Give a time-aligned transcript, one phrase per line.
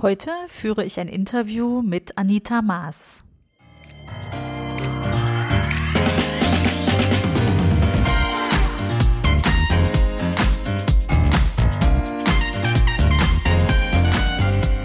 [0.00, 3.24] Heute führe ich ein Interview mit Anita Maas.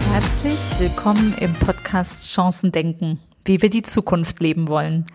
[0.10, 5.06] Herzlich willkommen im Podcast Chancen denken, wie wir die Zukunft leben wollen.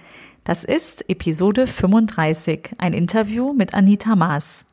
[0.45, 4.65] Das ist Episode 35, ein Interview mit Anita Maas.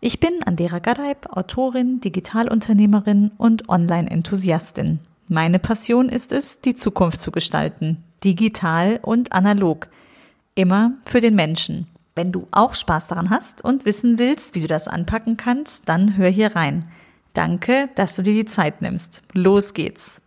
[0.00, 5.00] Ich bin Andera Gareib, Autorin, Digitalunternehmerin und Online-Enthusiastin.
[5.28, 9.88] Meine Passion ist es, die Zukunft zu gestalten, digital und analog,
[10.54, 11.88] immer für den Menschen.
[12.14, 16.16] Wenn du auch Spaß daran hast und wissen willst, wie du das anpacken kannst, dann
[16.16, 16.84] hör hier rein.
[17.32, 19.22] Danke, dass du dir die Zeit nimmst.
[19.32, 20.22] Los geht's.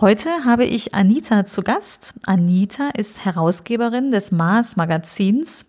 [0.00, 2.14] Heute habe ich Anita zu Gast.
[2.24, 5.66] Anita ist Herausgeberin des Mars Magazins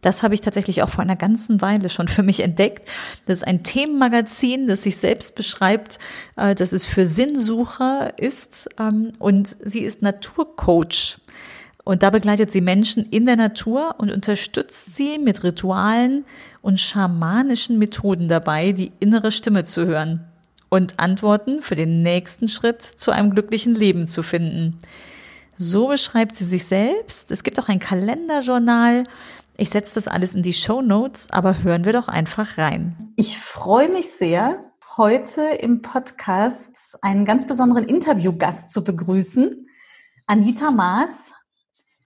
[0.00, 2.88] das habe ich tatsächlich auch vor einer ganzen Weile schon für mich entdeckt.
[3.26, 5.98] Das ist ein Themenmagazin, das sich selbst beschreibt,
[6.36, 8.68] äh, dass es für Sinnsucher ist.
[8.78, 11.18] Ähm, und sie ist Naturcoach.
[11.84, 16.24] Und da begleitet sie Menschen in der Natur und unterstützt sie mit Ritualen
[16.62, 20.24] und schamanischen Methoden dabei, die innere Stimme zu hören
[20.68, 24.78] und Antworten für den nächsten Schritt zu einem glücklichen Leben zu finden.
[25.56, 27.30] So beschreibt sie sich selbst.
[27.30, 29.04] Es gibt auch ein Kalenderjournal,
[29.56, 33.12] ich setze das alles in die Show Notes, aber hören wir doch einfach rein.
[33.16, 34.64] Ich freue mich sehr,
[34.96, 39.68] heute im Podcast einen ganz besonderen Interviewgast zu begrüßen,
[40.26, 41.32] Anita Maas.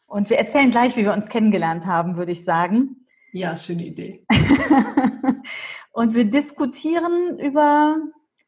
[0.07, 3.07] Und wir erzählen gleich, wie wir uns kennengelernt haben, würde ich sagen.
[3.33, 4.25] Ja, schöne Idee.
[5.93, 7.97] und wir diskutieren über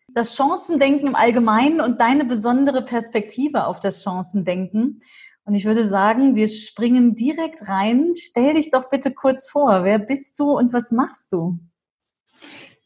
[0.09, 5.01] das Chancendenken im Allgemeinen und deine besondere Perspektive auf das Chancendenken.
[5.47, 8.15] Und ich würde sagen, wir springen direkt rein.
[8.17, 9.85] Stell dich doch bitte kurz vor.
[9.85, 11.61] Wer bist du und was machst du?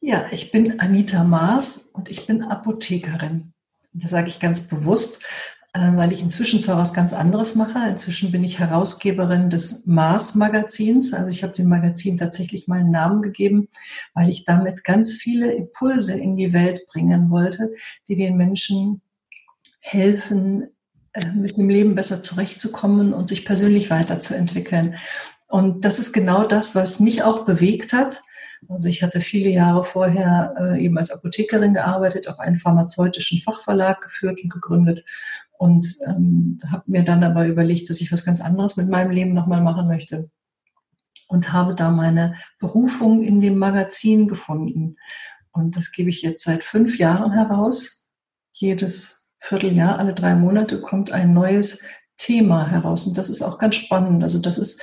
[0.00, 3.54] Ja, ich bin Anita Maas und ich bin Apothekerin.
[3.94, 5.24] Das sage ich ganz bewusst,
[5.72, 7.88] äh, weil ich inzwischen zwar was ganz anderes mache.
[7.88, 11.14] Inzwischen bin ich Herausgeberin des Mars Magazins.
[11.14, 13.68] Also ich habe dem Magazin tatsächlich mal einen Namen gegeben,
[14.12, 17.74] weil ich damit ganz viele Impulse in die Welt bringen wollte,
[18.06, 19.00] die den Menschen
[19.80, 20.68] helfen,
[21.34, 24.96] mit dem Leben besser zurechtzukommen und sich persönlich weiterzuentwickeln.
[25.48, 28.22] Und das ist genau das, was mich auch bewegt hat.
[28.68, 34.02] Also ich hatte viele Jahre vorher äh, eben als Apothekerin gearbeitet, auch einen pharmazeutischen Fachverlag
[34.02, 35.04] geführt und gegründet
[35.58, 39.32] und ähm, habe mir dann aber überlegt, dass ich was ganz anderes mit meinem Leben
[39.32, 40.30] nochmal machen möchte
[41.26, 44.96] und habe da meine Berufung in dem Magazin gefunden.
[45.52, 48.08] Und das gebe ich jetzt seit fünf Jahren heraus.
[48.52, 51.80] Jedes Vierteljahr, alle drei Monate kommt ein neues
[52.16, 53.06] Thema heraus.
[53.06, 54.22] Und das ist auch ganz spannend.
[54.22, 54.82] Also das ist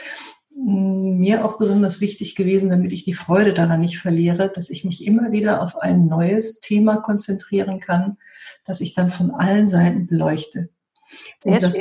[0.56, 4.84] mm, mir auch besonders wichtig gewesen, damit ich die Freude daran nicht verliere, dass ich
[4.84, 8.18] mich immer wieder auf ein neues Thema konzentrieren kann,
[8.66, 10.70] das ich dann von allen Seiten beleuchte.
[11.44, 11.78] Sehr Und das,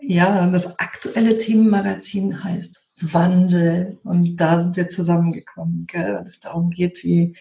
[0.00, 3.98] ja, das aktuelle Themenmagazin heißt Wandel.
[4.04, 6.14] Und da sind wir zusammengekommen, gell?
[6.14, 7.36] weil es darum geht, wie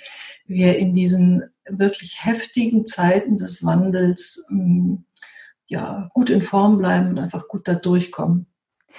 [0.45, 5.05] wir in diesen wirklich heftigen Zeiten des Wandels ähm,
[5.67, 8.47] ja, gut in Form bleiben und einfach gut da durchkommen.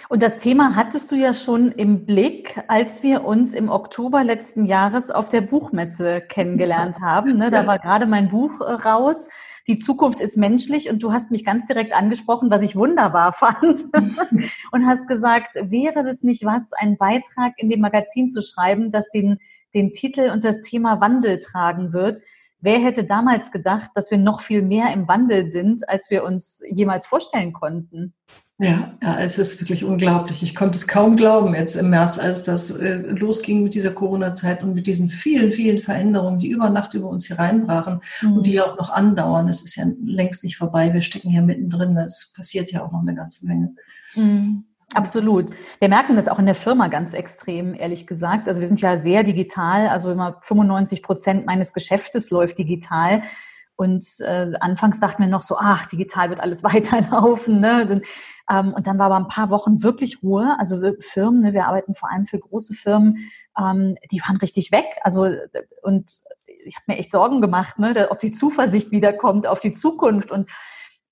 [0.09, 4.67] Und das Thema hattest du ja schon im Blick, als wir uns im Oktober letzten
[4.67, 7.39] Jahres auf der Buchmesse kennengelernt haben.
[7.39, 7.51] Ne?
[7.51, 9.29] Da war gerade mein Buch äh, raus
[9.67, 13.85] die Zukunft ist menschlich und du hast mich ganz direkt angesprochen, was ich wunderbar fand
[14.73, 19.09] und hast gesagt, wäre das nicht was, einen Beitrag in dem Magazin zu schreiben, das
[19.11, 19.39] den,
[19.75, 22.19] den Titel und das Thema Wandel tragen wird.
[22.67, 26.65] Wer hätte damals gedacht, dass wir noch viel mehr im Wandel sind, als wir uns
[26.69, 28.13] jemals vorstellen konnten?
[28.59, 30.43] Ja, ja, es ist wirklich unglaublich.
[30.43, 34.65] Ich konnte es kaum glauben jetzt im März, als das äh, losging mit dieser Corona-Zeit
[34.65, 38.33] und mit diesen vielen, vielen Veränderungen, die über Nacht über uns hier reinbrachen mhm.
[38.33, 39.47] und die ja auch noch andauern.
[39.47, 40.93] Es ist ja längst nicht vorbei.
[40.93, 41.97] Wir stecken hier mittendrin.
[41.99, 43.77] Es passiert ja auch noch eine ganze Menge.
[44.17, 44.65] Mhm.
[44.95, 45.51] Absolut.
[45.81, 48.49] Wir merken das auch in der Firma ganz extrem, ehrlich gesagt.
[48.49, 49.89] Also wir sind ja sehr digital.
[49.89, 53.23] Also immer 95 Prozent meines Geschäftes läuft digital.
[53.75, 57.61] Und äh, anfangs dachten wir noch so, ach, digital wird alles weiterlaufen.
[57.61, 58.01] Ne?
[58.51, 60.57] Ähm, und dann war aber ein paar Wochen wirklich Ruhe.
[60.59, 63.29] Also Firmen, ne, wir arbeiten vor allem für große Firmen,
[63.59, 64.87] ähm, die waren richtig weg.
[65.03, 65.27] Also
[65.83, 66.23] und
[66.65, 70.31] ich habe mir echt Sorgen gemacht, ne, ob die Zuversicht wiederkommt auf die Zukunft.
[70.31, 70.49] Und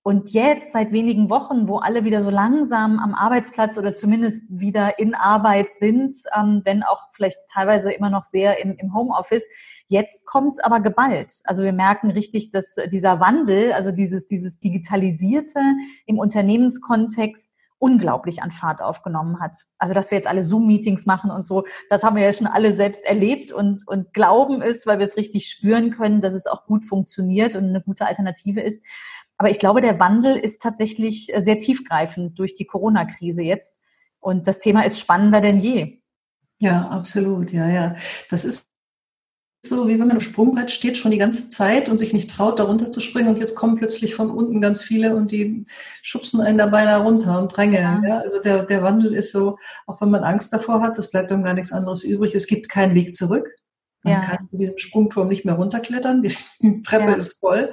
[0.07, 4.99] und jetzt, seit wenigen Wochen, wo alle wieder so langsam am Arbeitsplatz oder zumindest wieder
[4.99, 9.49] in Arbeit sind, ähm, wenn auch vielleicht teilweise immer noch sehr im, im Homeoffice,
[9.89, 11.33] jetzt kommt's aber geballt.
[11.45, 15.61] Also wir merken richtig, dass dieser Wandel, also dieses, dieses Digitalisierte
[16.05, 19.57] im Unternehmenskontext unglaublich an Fahrt aufgenommen hat.
[19.79, 22.73] Also, dass wir jetzt alle Zoom-Meetings machen und so, das haben wir ja schon alle
[22.73, 26.67] selbst erlebt und, und glauben es, weil wir es richtig spüren können, dass es auch
[26.67, 28.83] gut funktioniert und eine gute Alternative ist.
[29.37, 33.77] Aber ich glaube, der Wandel ist tatsächlich sehr tiefgreifend durch die Corona-Krise jetzt.
[34.21, 36.01] Und das Thema ist spannender denn je.
[36.61, 37.53] Ja, absolut.
[37.53, 37.97] Ja, ja.
[38.31, 38.71] Das ist
[39.67, 42.59] so, wie wenn man im Sprungbrett steht, schon die ganze Zeit und sich nicht traut,
[42.59, 45.65] da runter zu springen und jetzt kommen plötzlich von unten ganz viele und die
[46.03, 48.03] schubsen einen dabei da runter und drängeln.
[48.03, 48.09] Ja.
[48.09, 48.19] ja.
[48.19, 51.43] Also der, der Wandel ist so, auch wenn man Angst davor hat, es bleibt einem
[51.43, 52.35] gar nichts anderes übrig.
[52.35, 53.49] Es gibt keinen Weg zurück.
[54.05, 54.21] Man ja.
[54.21, 56.23] kann in diesem Sprungturm nicht mehr runterklettern.
[56.23, 57.15] Die Treppe ja.
[57.15, 57.71] ist voll.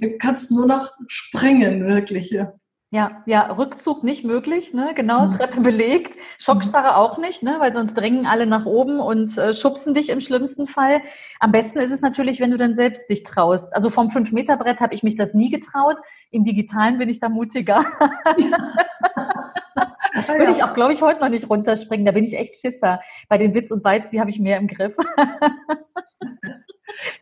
[0.00, 2.30] Du kannst nur noch springen, wirklich.
[2.30, 2.54] Ja.
[2.90, 4.92] Ja, ja, Rückzug nicht möglich, ne?
[4.94, 5.32] Genau, mhm.
[5.32, 6.94] Treppe belegt, Schockstarre mhm.
[6.94, 7.56] auch nicht, ne?
[7.58, 11.00] Weil sonst drängen alle nach oben und äh, schubsen dich im schlimmsten Fall.
[11.40, 13.74] Am besten ist es natürlich, wenn du dann selbst dich traust.
[13.74, 15.96] Also vom fünf meter brett habe ich mich das nie getraut.
[16.30, 17.84] Im Digitalen bin ich da mutiger.
[20.26, 22.06] Würde ich auch, glaube ich, heute noch nicht runterspringen.
[22.06, 23.00] Da bin ich echt Schisser.
[23.28, 24.94] Bei den Witz und Bytes, die habe ich mehr im Griff.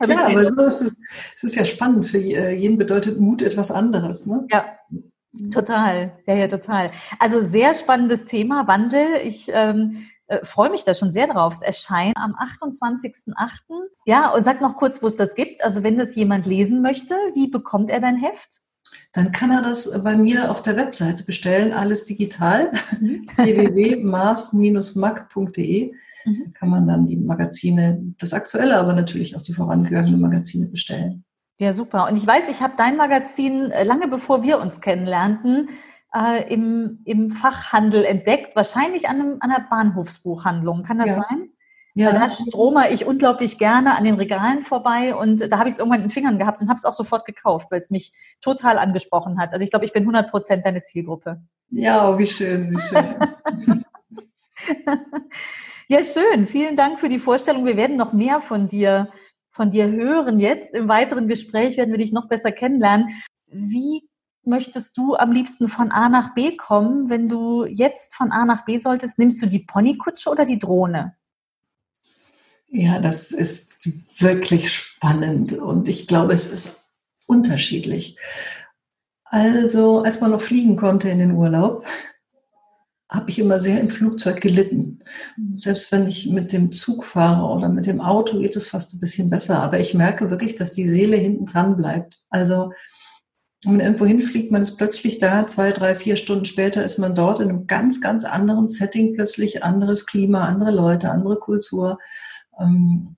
[0.07, 0.97] ja, aber so ist es,
[1.35, 2.05] es ist ja spannend.
[2.05, 4.25] Für äh, jeden bedeutet Mut etwas anderes.
[4.25, 4.45] Ne?
[4.51, 4.65] Ja,
[5.51, 6.91] Total, ja, ja, total.
[7.19, 9.19] Also sehr spannendes Thema, Wandel.
[9.23, 11.53] Ich ähm, äh, freue mich da schon sehr drauf.
[11.55, 13.33] Es erscheint am 28.08.
[14.05, 15.63] Ja, und sag noch kurz, wo es das gibt.
[15.63, 18.61] Also wenn das jemand lesen möchte, wie bekommt er dein Heft?
[19.11, 23.27] Dann kann er das bei mir auf der Webseite bestellen, alles digital, mhm.
[23.35, 25.93] www.mars-mag.de.
[26.25, 26.43] Mhm.
[26.45, 31.25] Da kann man dann die Magazine, das aktuelle, aber natürlich auch die vorangegangenen Magazine bestellen.
[31.59, 32.07] Ja, super.
[32.09, 35.69] Und ich weiß, ich habe dein Magazin äh, lange bevor wir uns kennenlernten,
[36.13, 40.83] äh, im, im Fachhandel entdeckt, wahrscheinlich an, einem, an einer Bahnhofsbuchhandlung.
[40.83, 41.25] Kann das ja.
[41.29, 41.49] sein?
[41.95, 42.11] Ja.
[42.11, 46.01] Da strome ich unglaublich gerne an den Regalen vorbei und da habe ich es irgendwann
[46.01, 49.39] in den Fingern gehabt und habe es auch sofort gekauft, weil es mich total angesprochen
[49.39, 49.53] hat.
[49.53, 51.43] Also ich glaube, ich bin 100 Prozent deine Zielgruppe.
[51.69, 53.83] Ja, oh, wie schön, wie schön.
[55.87, 56.47] ja, schön.
[56.47, 57.65] Vielen Dank für die Vorstellung.
[57.65, 59.09] Wir werden noch mehr von dir
[59.53, 60.73] von dir hören jetzt.
[60.73, 63.09] Im weiteren Gespräch werden wir dich noch besser kennenlernen.
[63.45, 64.09] Wie
[64.43, 67.09] möchtest du am liebsten von A nach B kommen?
[67.09, 71.15] Wenn du jetzt von A nach B solltest, nimmst du die Ponykutsche oder die Drohne?
[72.75, 73.87] Ja, das ist
[74.19, 76.85] wirklich spannend und ich glaube, es ist
[77.27, 78.17] unterschiedlich.
[79.25, 81.85] Also, als man noch fliegen konnte in den Urlaub,
[83.11, 84.97] habe ich immer sehr im Flugzeug gelitten.
[85.55, 88.99] Selbst wenn ich mit dem Zug fahre oder mit dem Auto, geht es fast ein
[88.99, 89.61] bisschen besser.
[89.61, 92.23] Aber ich merke wirklich, dass die Seele hinten dran bleibt.
[92.31, 92.71] Also
[93.63, 97.13] wenn man irgendwo hinfliegt, man ist plötzlich da, zwei, drei, vier Stunden später ist man
[97.13, 101.99] dort in einem ganz, ganz anderen Setting, plötzlich anderes Klima, andere Leute, andere Kultur.
[102.59, 103.15] Ähm,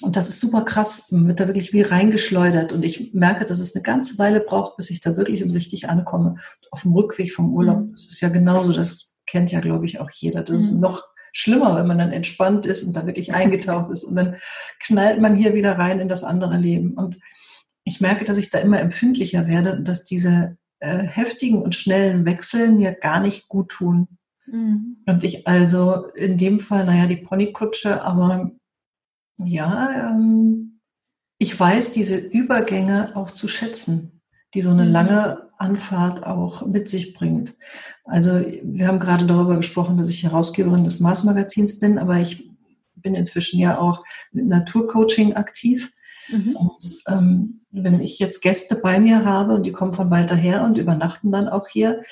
[0.00, 1.10] und das ist super krass.
[1.10, 2.72] Man wird da wirklich wie reingeschleudert.
[2.72, 5.88] Und ich merke, dass es eine ganze Weile braucht, bis ich da wirklich und richtig
[5.88, 6.36] ankomme.
[6.70, 7.90] Auf dem Rückweg vom Urlaub mhm.
[7.90, 8.72] das ist ja genauso.
[8.72, 10.42] Das kennt ja, glaube ich, auch jeder.
[10.42, 10.80] Das ist mhm.
[10.80, 11.02] noch
[11.32, 14.36] schlimmer, wenn man dann entspannt ist und da wirklich eingetaucht ist und dann
[14.80, 16.94] knallt man hier wieder rein in das andere Leben.
[16.94, 17.18] Und
[17.84, 22.24] ich merke, dass ich da immer empfindlicher werde und dass diese äh, heftigen und schnellen
[22.24, 24.08] Wechsel mir gar nicht gut tun.
[24.50, 24.96] Mhm.
[25.06, 28.50] Und ich also in dem Fall, naja, die Ponykutsche, aber
[29.38, 30.80] ja, ähm,
[31.38, 34.20] ich weiß diese Übergänge auch zu schätzen,
[34.54, 34.92] die so eine mhm.
[34.92, 37.54] lange Anfahrt auch mit sich bringt.
[38.04, 42.50] Also wir haben gerade darüber gesprochen, dass ich Herausgeberin des Mars-Magazins bin, aber ich
[42.96, 45.90] bin inzwischen ja auch mit Naturcoaching aktiv.
[46.28, 46.56] Mhm.
[46.56, 50.64] Und ähm, wenn ich jetzt Gäste bei mir habe und die kommen von weiter her
[50.64, 52.02] und übernachten dann auch hier,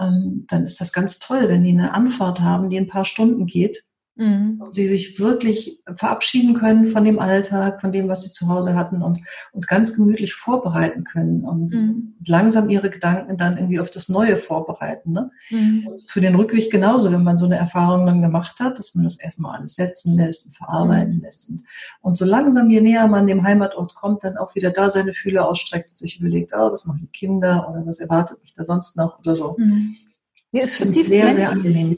[0.00, 3.84] dann ist das ganz toll, wenn die eine Anfahrt haben, die ein paar Stunden geht
[4.16, 4.62] Mhm.
[4.68, 9.02] Sie sich wirklich verabschieden können von dem Alltag, von dem, was sie zu Hause hatten
[9.02, 12.14] und, und ganz gemütlich vorbereiten können und mhm.
[12.26, 15.12] langsam ihre Gedanken dann irgendwie auf das Neue vorbereiten.
[15.12, 15.30] Ne?
[15.50, 15.88] Mhm.
[16.06, 19.18] Für den Rückweg genauso, wenn man so eine Erfahrung dann gemacht hat, dass man das
[19.18, 21.22] erstmal alles setzen lässt und verarbeiten mhm.
[21.22, 21.48] lässt.
[21.48, 21.62] Und,
[22.02, 25.48] und so langsam, je näher man dem Heimatort kommt, dann auch wieder da seine Fühler
[25.48, 28.96] ausstreckt und sich überlegt, oh, was machen die Kinder oder was erwartet mich da sonst
[28.96, 29.56] noch oder so.
[29.56, 29.96] Mhm.
[30.52, 31.96] Ja, das finde ich sehr, sehr angenehm.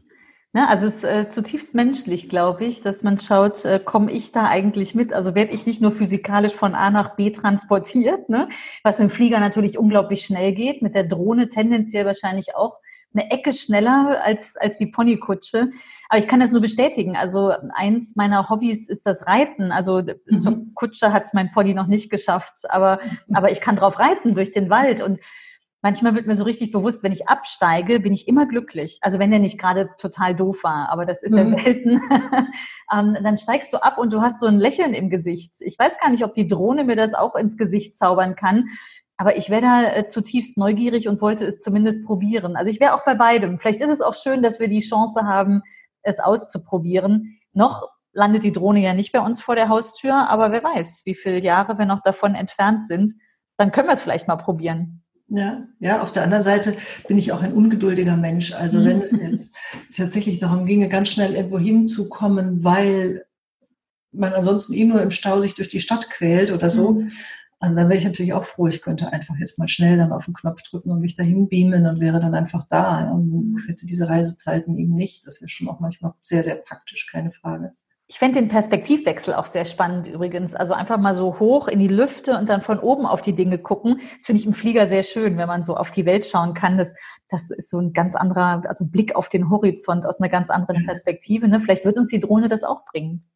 [0.55, 4.33] Ne, also es ist äh, zutiefst menschlich, glaube ich, dass man schaut, äh, komme ich
[4.33, 5.15] da eigentlich mit?
[5.15, 8.51] Also werde ich nicht nur physikalisch von A nach B transportiert, ne?
[8.83, 12.81] was mit dem Flieger natürlich unglaublich schnell geht, mit der Drohne tendenziell wahrscheinlich auch
[13.15, 15.71] eine Ecke schneller als, als die Ponykutsche.
[16.11, 17.17] Aber ich kann das nur bestätigen.
[17.17, 19.73] Also eins meiner Hobbys ist das Reiten.
[19.73, 20.39] Also mhm.
[20.39, 23.01] zur Kutsche hat es mein Pony noch nicht geschafft, aber,
[23.33, 25.01] aber ich kann drauf reiten durch den Wald.
[25.01, 25.19] Und
[25.83, 28.99] manchmal wird mir so richtig bewusst, wenn ich absteige, bin ich immer glücklich.
[29.03, 31.39] Also wenn der nicht gerade total doof war, aber das ist mhm.
[31.39, 32.01] ja selten.
[32.93, 35.57] ähm, dann steigst du ab und du hast so ein Lächeln im Gesicht.
[35.61, 38.69] Ich weiß gar nicht, ob die Drohne mir das auch ins Gesicht zaubern kann.
[39.17, 42.57] Aber ich wäre da äh, zutiefst neugierig und wollte es zumindest probieren.
[42.57, 43.59] Also ich wäre auch bei beidem.
[43.59, 45.63] Vielleicht ist es auch schön, dass wir die Chance haben,
[46.03, 47.39] es auszuprobieren.
[47.53, 51.15] Noch landet die Drohne ja nicht bei uns vor der Haustür, aber wer weiß, wie
[51.15, 53.15] viele Jahre wir noch davon entfernt sind.
[53.57, 55.02] Dann können wir es vielleicht mal probieren.
[55.35, 56.75] Ja, ja, auf der anderen Seite
[57.09, 58.53] bin ich auch ein ungeduldiger Mensch.
[58.53, 58.85] Also mhm.
[58.85, 59.57] wenn es jetzt
[59.97, 63.25] tatsächlich darum ginge, ganz schnell irgendwo hinzukommen, weil
[64.13, 67.11] man ansonsten eh nur im Stau sich durch die Stadt quält oder so, mhm.
[67.61, 70.27] also dann wäre ich natürlich auch froh, ich könnte einfach jetzt mal schnell dann auf
[70.27, 74.11] den Knopf drücken und mich dahin beamen und wäre dann einfach da und hätte diese
[74.11, 75.27] Reisezeiten eben nicht.
[75.27, 77.73] Das wäre schon auch manchmal sehr, sehr praktisch, keine Frage.
[78.13, 80.55] Ich fände den Perspektivwechsel auch sehr spannend übrigens.
[80.55, 83.57] Also einfach mal so hoch in die Lüfte und dann von oben auf die Dinge
[83.57, 84.03] gucken.
[84.19, 86.77] Das finde ich im Flieger sehr schön, wenn man so auf die Welt schauen kann.
[86.77, 86.95] Das,
[87.31, 90.85] das ist so ein ganz anderer, also Blick auf den Horizont aus einer ganz anderen
[90.85, 91.49] Perspektive.
[91.49, 91.59] Ne?
[91.59, 93.27] Vielleicht wird uns die Drohne das auch bringen.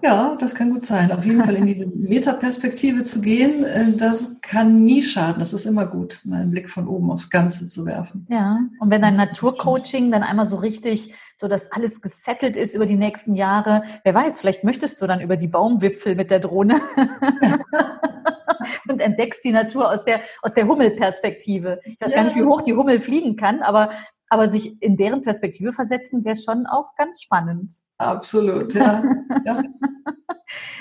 [0.00, 1.12] Ja, das kann gut sein.
[1.12, 5.38] Auf jeden Fall in diese Metaperspektive zu gehen, äh, das kann nie schaden.
[5.38, 8.26] Das ist immer gut, mal einen Blick von oben aufs Ganze zu werfen.
[8.30, 12.86] Ja, und wenn dein Naturcoaching dann einmal so richtig, so dass alles gesettelt ist über
[12.86, 16.80] die nächsten Jahre, wer weiß, vielleicht möchtest du dann über die Baumwipfel mit der Drohne
[18.88, 21.80] und entdeckst die Natur aus der, aus der Hummelperspektive.
[21.84, 22.16] Ich weiß ja.
[22.16, 23.90] gar nicht, wie hoch die Hummel fliegen kann, aber
[24.32, 27.70] aber sich in deren Perspektive versetzen, wäre schon auch ganz spannend.
[27.98, 29.04] Absolut, ja.
[29.44, 29.62] ja.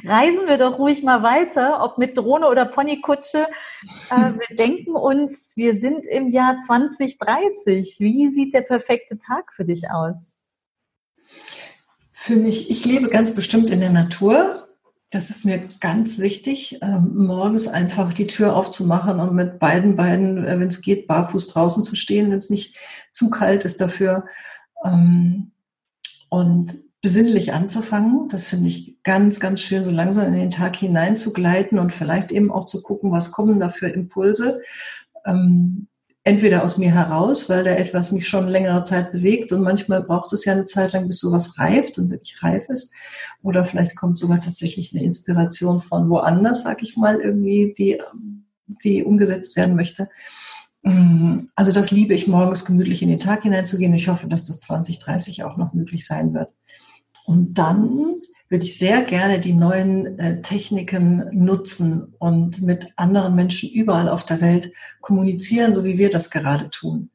[0.06, 3.48] Reisen wir doch ruhig mal weiter, ob mit Drohne oder Ponykutsche.
[4.10, 4.16] Äh,
[4.48, 7.98] wir denken uns, wir sind im Jahr 2030.
[8.00, 10.38] Wie sieht der perfekte Tag für dich aus?
[12.14, 14.70] Für mich, ich lebe ganz bestimmt in der Natur.
[15.12, 20.46] Das ist mir ganz wichtig, ähm, morgens einfach die Tür aufzumachen und mit beiden Beinen,
[20.46, 22.78] äh, wenn es geht, barfuß draußen zu stehen, wenn es nicht
[23.12, 24.26] zu kalt ist dafür.
[24.86, 25.52] Ähm,
[26.30, 28.30] und besinnlich anzufangen.
[28.30, 32.52] Das finde ich ganz, ganz schön, so langsam in den Tag hineinzugleiten und vielleicht eben
[32.52, 34.62] auch zu gucken, was kommen da für Impulse.
[35.26, 35.88] Ähm,
[36.24, 40.32] entweder aus mir heraus, weil da etwas mich schon längere Zeit bewegt und manchmal braucht
[40.34, 42.94] es ja eine Zeit lang, bis sowas reift und wirklich reif ist.
[43.42, 48.00] Oder vielleicht kommt sogar tatsächlich eine Inspiration von woanders, sag ich mal, irgendwie, die,
[48.84, 50.10] die umgesetzt werden möchte.
[50.84, 53.94] Mm, also das liebe ich, morgens gemütlich in den Tag hineinzugehen.
[53.96, 56.54] Ich hoffe, dass das 2030 auch noch möglich sein wird.
[57.26, 58.16] Und dann
[58.52, 64.26] würde ich sehr gerne die neuen äh, Techniken nutzen und mit anderen Menschen überall auf
[64.26, 67.10] der Welt kommunizieren, so wie wir das gerade tun.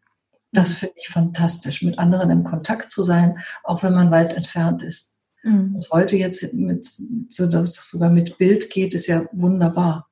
[0.52, 4.82] Das finde ich fantastisch, mit anderen im Kontakt zu sein, auch wenn man weit entfernt
[4.82, 5.20] ist.
[5.42, 5.74] Mhm.
[5.74, 10.08] Und heute jetzt mit, so dass es sogar mit Bild geht, ist ja wunderbar.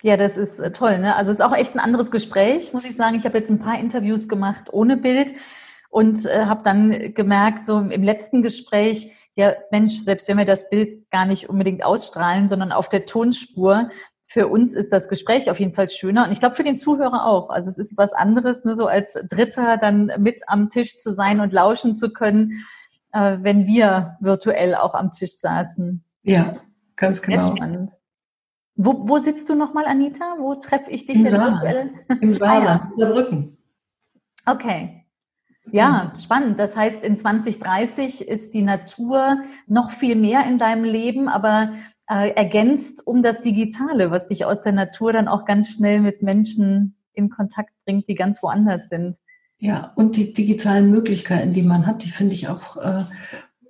[0.00, 0.98] Ja, das ist äh, toll.
[0.98, 1.14] Ne?
[1.14, 3.16] Also es ist auch echt ein anderes Gespräch, muss ich sagen.
[3.18, 5.34] Ich habe jetzt ein paar Interviews gemacht ohne Bild
[5.90, 10.68] und äh, habe dann gemerkt, so im letzten Gespräch, ja, Mensch, selbst wenn wir das
[10.68, 13.88] Bild gar nicht unbedingt ausstrahlen, sondern auf der Tonspur,
[14.26, 17.26] für uns ist das Gespräch auf jeden Fall schöner und ich glaube für den Zuhörer
[17.26, 17.50] auch.
[17.50, 21.40] Also es ist was anderes, ne, so als Dritter dann mit am Tisch zu sein
[21.40, 22.64] und lauschen zu können,
[23.12, 26.02] äh, wenn wir virtuell auch am Tisch saßen.
[26.22, 26.56] Ja,
[26.96, 27.46] ganz genau.
[27.46, 27.92] Sehr spannend.
[28.74, 30.36] Wo, wo sitzt du nochmal, Anita?
[30.38, 31.92] Wo treffe ich dich Im jetzt Saarland.
[32.20, 32.90] Im Saarland, ah, ja.
[32.92, 33.58] Saarbrücken.
[34.46, 35.01] Okay.
[35.70, 36.18] Ja, mhm.
[36.18, 36.58] spannend.
[36.58, 41.72] Das heißt, in 2030 ist die Natur noch viel mehr in deinem Leben, aber
[42.08, 46.22] äh, ergänzt um das Digitale, was dich aus der Natur dann auch ganz schnell mit
[46.22, 49.18] Menschen in Kontakt bringt, die ganz woanders sind.
[49.58, 53.04] Ja, und die digitalen Möglichkeiten, die man hat, die finde ich auch äh,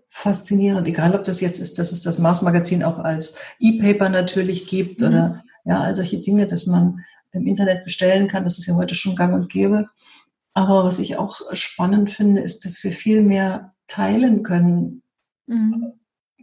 [0.08, 0.88] faszinierend.
[0.88, 5.08] Egal, ob das jetzt ist, dass es das Mars-Magazin auch als E-Paper natürlich gibt mhm.
[5.08, 8.44] oder ja, all solche Dinge, dass man im Internet bestellen kann.
[8.44, 9.88] Das ist ja heute schon gang und gäbe.
[10.54, 15.02] Aber was ich auch spannend finde, ist, dass wir viel mehr teilen können
[15.47, 15.92] mhm.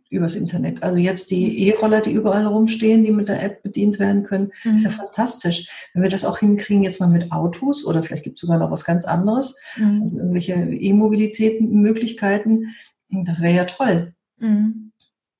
[0.10, 0.84] übers Internet.
[0.84, 4.74] Also jetzt die E-Roller, die überall rumstehen, die mit der App bedient werden können, mhm.
[4.74, 5.90] ist ja fantastisch.
[5.94, 8.72] Wenn wir das auch hinkriegen, jetzt mal mit Autos oder vielleicht gibt es sogar noch
[8.72, 10.02] was ganz anderes, mhm.
[10.02, 11.86] also irgendwelche E-Mobilitäten,
[13.10, 14.14] das wäre ja toll.
[14.38, 14.92] Mhm.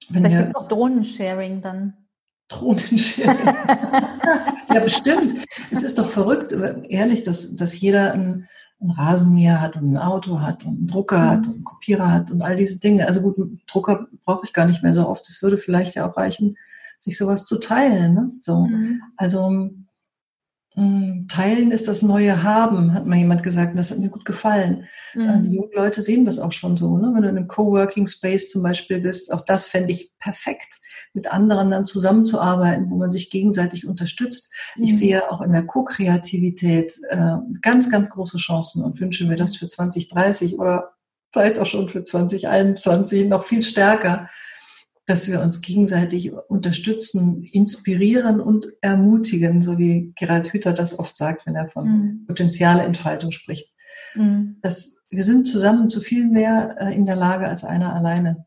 [0.10, 1.94] Wenn vielleicht gibt es auch Drohnensharing dann.
[2.50, 3.38] Drohnensharing.
[4.74, 5.34] ja, bestimmt.
[5.72, 6.52] Es ist doch verrückt,
[6.90, 8.48] ehrlich, dass, dass jeder ein,
[8.82, 11.30] ein Rasenmäher hat und ein Auto hat und einen Drucker mhm.
[11.30, 13.08] hat und einen Kopierer hat und all diese Dinge.
[13.08, 15.28] Also gut, einen Drucker brauche ich gar nicht mehr so oft.
[15.30, 16.58] Es würde vielleicht ja auch reichen,
[16.98, 18.14] sich sowas zu teilen.
[18.14, 18.32] Ne?
[18.40, 18.66] So.
[18.66, 19.02] Mhm.
[19.16, 19.72] Also
[20.80, 24.24] hm, teilen ist das neue Haben, hat mal jemand gesagt, und das hat mir gut
[24.24, 24.86] gefallen.
[25.14, 25.42] Mhm.
[25.42, 26.98] Die jungen Leute sehen das auch schon so.
[26.98, 27.12] Ne?
[27.14, 30.80] Wenn du in einem Coworking Space zum Beispiel bist, auch das fände ich perfekt,
[31.14, 34.54] mit anderen dann zusammenzuarbeiten, wo man sich gegenseitig unterstützt.
[34.76, 34.84] Mhm.
[34.84, 39.56] Ich sehe auch in der Co-Kreativität äh, ganz, ganz große Chancen und wünsche mir das
[39.56, 40.92] für 2030 oder
[41.32, 44.28] vielleicht auch schon für 2021 noch viel stärker
[45.10, 51.48] dass wir uns gegenseitig unterstützen, inspirieren und ermutigen, so wie Gerald Hüther das oft sagt,
[51.48, 52.26] wenn er von mhm.
[52.28, 53.74] Potenzialentfaltung spricht.
[54.14, 54.58] Mhm.
[54.62, 58.46] Das, wir sind zusammen zu viel mehr äh, in der Lage als einer alleine.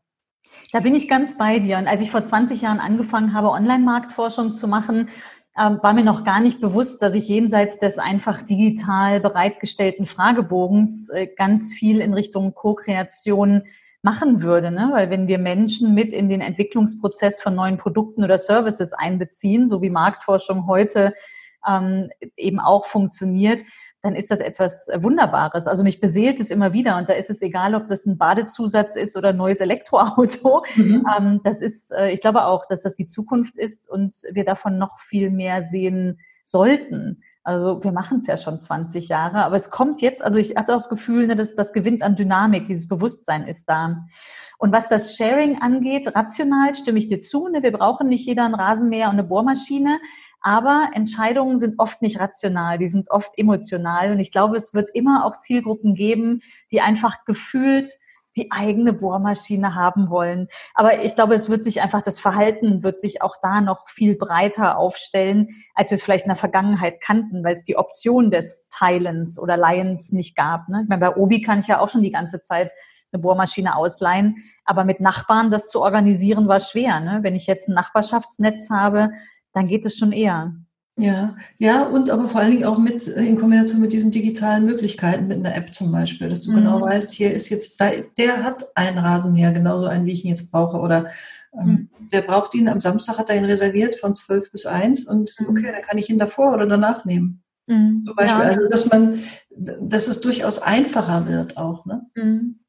[0.71, 1.77] Da bin ich ganz bei dir.
[1.77, 5.09] Und als ich vor 20 Jahren angefangen habe, Online-Marktforschung zu machen,
[5.57, 11.09] ähm, war mir noch gar nicht bewusst, dass ich jenseits des einfach digital bereitgestellten Fragebogens
[11.09, 13.63] äh, ganz viel in Richtung Co-Kreation
[14.01, 14.71] machen würde.
[14.71, 14.89] Ne?
[14.91, 19.81] Weil wenn wir Menschen mit in den Entwicklungsprozess von neuen Produkten oder Services einbeziehen, so
[19.81, 21.13] wie Marktforschung heute
[21.67, 23.61] ähm, eben auch funktioniert,
[24.03, 25.65] dann ist das etwas Wunderbares.
[25.65, 28.97] Also mich beseelt es immer wieder und da ist es egal, ob das ein Badezusatz
[28.97, 30.65] ist oder ein neues Elektroauto.
[30.75, 31.05] Mhm.
[31.17, 34.77] Ähm, das ist, äh, ich glaube auch, dass das die Zukunft ist und wir davon
[34.77, 37.23] noch viel mehr sehen sollten.
[37.45, 40.71] Also wir machen es ja schon 20 Jahre, aber es kommt jetzt, also ich habe
[40.71, 44.05] das Gefühl, ne, dass das gewinnt an Dynamik, dieses Bewusstsein ist da.
[44.57, 47.47] Und was das Sharing angeht, rational stimme ich dir zu.
[47.47, 49.99] Ne, wir brauchen nicht jeder ein Rasenmäher und eine Bohrmaschine,
[50.43, 54.11] aber Entscheidungen sind oft nicht rational, die sind oft emotional.
[54.11, 57.89] Und ich glaube, es wird immer auch Zielgruppen geben, die einfach gefühlt
[58.35, 60.47] die eigene Bohrmaschine haben wollen.
[60.73, 64.15] Aber ich glaube, es wird sich einfach, das Verhalten wird sich auch da noch viel
[64.15, 68.67] breiter aufstellen, als wir es vielleicht in der Vergangenheit kannten, weil es die Option des
[68.69, 70.67] Teilens oder Leihens nicht gab.
[70.67, 70.81] Ne?
[70.83, 72.71] Ich meine, bei Obi kann ich ja auch schon die ganze Zeit
[73.11, 76.99] eine Bohrmaschine ausleihen, aber mit Nachbarn das zu organisieren war schwer.
[76.99, 77.19] Ne?
[77.21, 79.11] Wenn ich jetzt ein Nachbarschaftsnetz habe,
[79.53, 80.53] dann geht es schon eher.
[80.95, 85.27] Ja, ja, und aber vor allen Dingen auch mit in Kombination mit diesen digitalen Möglichkeiten,
[85.27, 86.57] mit einer App zum Beispiel, dass du mhm.
[86.57, 90.51] genau weißt, hier ist jetzt, der hat einen Rasenmäher, genauso einen, wie ich ihn jetzt
[90.51, 91.09] brauche, oder
[91.59, 92.09] ähm, mhm.
[92.11, 95.49] der braucht ihn, am Samstag hat er ihn reserviert von 12 bis 1 und mhm.
[95.49, 97.43] okay, dann kann ich ihn davor oder danach nehmen.
[97.65, 98.03] Mhm.
[98.05, 98.47] Zum Beispiel, ja.
[98.47, 99.19] also dass man,
[99.49, 102.05] dass es durchaus einfacher wird auch, ne?
[102.15, 102.59] Mhm.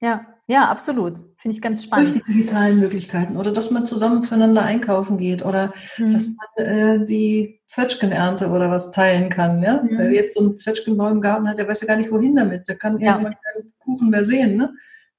[0.00, 1.18] Ja, ja, absolut.
[1.38, 2.16] Finde ich ganz spannend.
[2.16, 6.12] Die digitalen Möglichkeiten oder dass man zusammen füreinander einkaufen geht oder mhm.
[6.12, 9.62] dass man äh, die Zwetschgenernte oder was teilen kann.
[9.62, 9.82] Ja?
[9.82, 9.98] Mhm.
[9.98, 12.68] Wer jetzt so einen Zwetschgenbaum im Garten hat, der weiß ja gar nicht, wohin damit.
[12.68, 13.12] Der kann ja.
[13.12, 14.58] irgendwann keinen Kuchen mehr sehen.
[14.58, 14.74] Ne?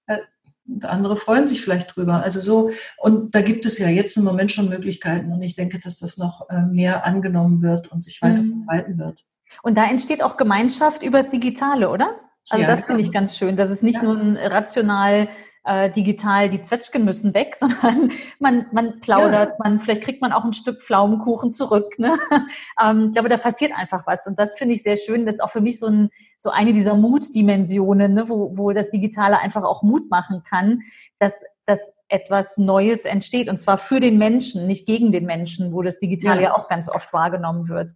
[0.06, 0.20] Äh,
[0.68, 2.22] und andere freuen sich vielleicht drüber.
[2.22, 5.80] Also so, und da gibt es ja jetzt im Moment schon Möglichkeiten und ich denke,
[5.80, 8.64] dass das noch äh, mehr angenommen wird und sich weiter mhm.
[8.66, 9.26] verbreiten wird.
[9.64, 12.20] Und da entsteht auch Gemeinschaft übers Digitale, oder?
[12.50, 14.04] Also ja, das finde ich ganz schön, dass es nicht ja.
[14.04, 15.30] nur ein rational
[15.66, 19.56] äh, digital, die Zwetschgen müssen weg, sondern man, man plaudert, ja.
[19.60, 21.98] man, vielleicht kriegt man auch ein Stück Pflaumenkuchen zurück.
[21.98, 22.18] Ne?
[22.84, 24.28] ähm, ich glaube, da passiert einfach was.
[24.28, 25.26] Und das finde ich sehr schön.
[25.26, 28.30] Das ist auch für mich so, ein, so eine dieser Mutdimensionen, ne?
[28.30, 30.82] wo, wo das Digitale einfach auch Mut machen kann,
[31.20, 33.50] dass, dass etwas Neues entsteht.
[33.50, 36.70] Und zwar für den Menschen, nicht gegen den Menschen, wo das Digitale ja, ja auch
[36.70, 37.92] ganz oft wahrgenommen wird.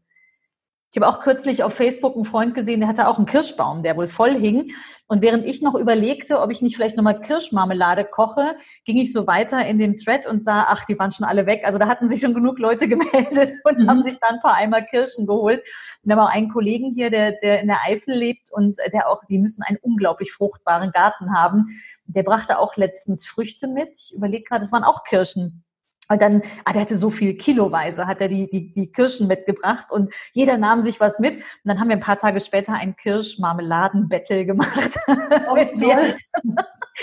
[0.91, 3.95] Ich habe auch kürzlich auf Facebook einen Freund gesehen, der hatte auch einen Kirschbaum, der
[3.95, 4.71] wohl voll hing.
[5.05, 9.27] Und während ich noch überlegte, ob ich nicht vielleicht nochmal Kirschmarmelade koche, ging ich so
[9.27, 11.61] weiter in den Thread und sah, ach, die waren schon alle weg.
[11.63, 13.87] Also da hatten sich schon genug Leute gemeldet und mhm.
[13.87, 15.63] haben sich dann ein paar Eimer Kirschen geholt.
[16.03, 19.23] Und da war einen Kollegen hier, der, der in der Eifel lebt und der auch,
[19.29, 21.79] die müssen einen unglaublich fruchtbaren Garten haben.
[22.05, 23.91] Der brachte auch letztens Früchte mit.
[23.93, 25.63] Ich überlege gerade, das waren auch Kirschen.
[26.11, 29.91] Und dann, ah, der hatte so viel kiloweise, hat er die, die, die Kirschen mitgebracht
[29.91, 31.35] und jeder nahm sich was mit.
[31.35, 34.97] Und dann haben wir ein paar Tage später ein Kirschmarmeladenbattle gemacht.
[35.07, 36.15] Oh, toll.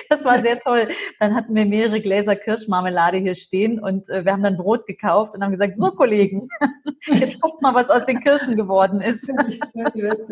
[0.09, 0.89] das war sehr toll.
[1.21, 5.37] Dann hatten wir mehrere Gläser Kirschmarmelade hier stehen und äh, wir haben dann Brot gekauft
[5.37, 6.49] und haben gesagt, so Kollegen,
[7.07, 9.29] jetzt guckt mal, was aus den Kirschen geworden ist.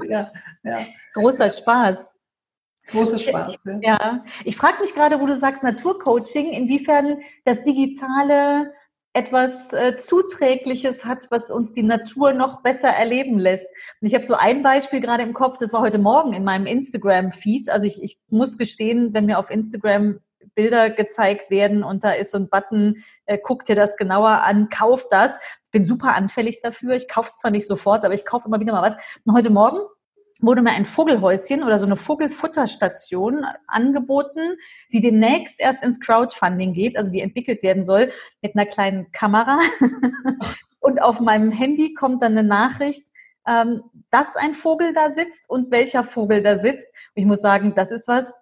[0.09, 0.33] ja,
[0.65, 0.79] ja.
[1.13, 2.13] Großer Spaß.
[2.89, 3.65] Großer Spaß.
[3.65, 4.25] Ja, ja.
[4.45, 8.73] ich frage mich gerade, wo du sagst Naturcoaching, inwiefern das Digitale
[9.15, 13.69] etwas äh, Zuträgliches hat, was uns die Natur noch besser erleben lässt.
[14.01, 16.67] Und ich habe so ein Beispiel gerade im Kopf, das war heute Morgen in meinem
[16.67, 17.71] Instagram-Feed.
[17.71, 20.19] Also ich, ich muss gestehen, wenn mir auf Instagram
[20.55, 24.69] Bilder gezeigt werden und da ist so ein Button, äh, guck dir das genauer an,
[24.69, 25.37] kauf das.
[25.71, 26.95] Bin super anfällig dafür.
[26.95, 28.97] Ich kaufe es zwar nicht sofort, aber ich kaufe immer wieder mal was.
[29.25, 29.79] Und heute Morgen
[30.47, 34.57] wurde mir ein Vogelhäuschen oder so eine Vogelfutterstation angeboten,
[34.93, 39.61] die demnächst erst ins Crowdfunding geht, also die entwickelt werden soll mit einer kleinen Kamera.
[40.81, 43.07] und auf meinem Handy kommt dann eine Nachricht,
[43.47, 46.87] ähm, dass ein Vogel da sitzt und welcher Vogel da sitzt.
[47.15, 48.39] Und ich muss sagen, das ist was,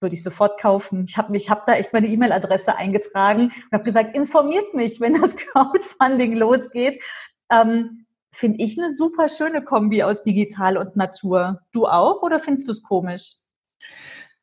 [0.00, 1.06] würde ich sofort kaufen.
[1.08, 5.20] Ich habe mich, habe da echt meine E-Mail-Adresse eingetragen und habe gesagt, informiert mich, wenn
[5.20, 7.02] das Crowdfunding losgeht.
[7.50, 8.05] Ähm,
[8.36, 11.60] finde ich eine super schöne Kombi aus digital und Natur.
[11.72, 13.36] Du auch oder findest du es komisch?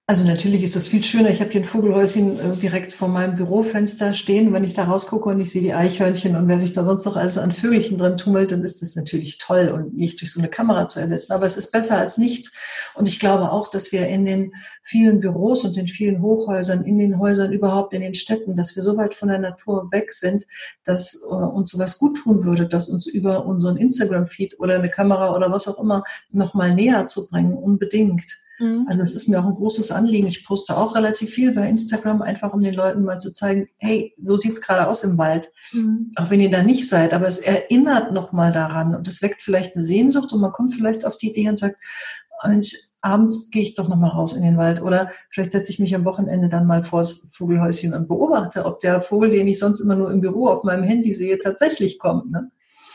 [0.05, 1.29] Also natürlich ist das viel schöner.
[1.29, 4.51] Ich habe hier ein Vogelhäuschen äh, direkt vor meinem Bürofenster stehen.
[4.51, 7.15] Wenn ich da rausgucke und ich sehe die Eichhörnchen und wer sich da sonst noch
[7.15, 10.49] alles an Vögelchen drin tummelt, dann ist das natürlich toll und nicht durch so eine
[10.49, 11.31] Kamera zu ersetzen.
[11.31, 12.51] Aber es ist besser als nichts.
[12.95, 16.99] Und ich glaube auch, dass wir in den vielen Büros und den vielen Hochhäusern, in
[16.99, 20.45] den Häusern überhaupt, in den Städten, dass wir so weit von der Natur weg sind,
[20.83, 25.33] dass uh, uns sowas gut tun würde, dass uns über unseren Instagram-Feed oder eine Kamera
[25.33, 28.42] oder was auch immer nochmal näher zu bringen, unbedingt.
[28.63, 28.86] Mhm.
[28.88, 30.28] Also es ist mir auch ein großes Anliegen.
[30.28, 34.13] Ich poste auch relativ viel bei Instagram, einfach um den Leuten mal zu zeigen, hey,
[34.21, 35.52] so sieht's gerade aus im Wald.
[35.73, 36.13] Mhm.
[36.15, 39.76] Auch wenn ihr da nicht seid, aber es erinnert nochmal daran und es weckt vielleicht
[39.76, 41.76] eine Sehnsucht und man kommt vielleicht auf die Idee und sagt,
[42.45, 45.93] Mensch, abends gehe ich doch nochmal raus in den Wald oder vielleicht setze ich mich
[45.93, 49.95] am Wochenende dann mal vors Vogelhäuschen und beobachte, ob der Vogel, den ich sonst immer
[49.95, 52.32] nur im Büro auf meinem Handy sehe, tatsächlich kommt.
[52.32, 52.49] Ne?